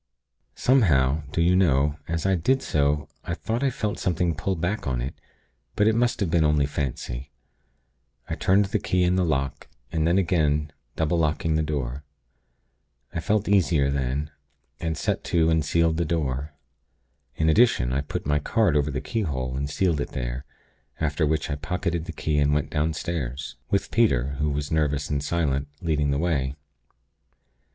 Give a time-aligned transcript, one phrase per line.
[0.55, 4.87] Somehow, do you know, as I did so, I thought I felt something pull back
[4.87, 5.13] on it;
[5.75, 7.29] but it must have been only fancy.
[8.27, 12.03] I turned the key in the lock, and then again, double locking the door.
[13.13, 14.31] I felt easier then,
[14.79, 16.55] and set to and sealed the door.
[17.35, 20.45] In addition, I put my card over the keyhole, and sealed it there;
[20.99, 25.23] after which I pocketed the key, and went downstairs with Peter; who was nervous and
[25.23, 26.55] silent, leading the way.